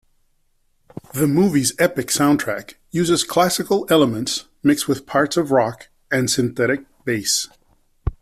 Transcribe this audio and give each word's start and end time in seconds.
The 1.13 1.27
movie's 1.27 1.75
epic 1.79 2.07
soundtrack 2.07 2.73
uses 2.89 3.23
classical 3.23 3.85
elements 3.87 4.47
mixed 4.63 4.87
with 4.87 5.05
parts 5.05 5.37
of 5.37 5.51
rock 5.51 5.89
and 6.11 6.27
synthetic 6.27 6.85
bass. 7.05 7.47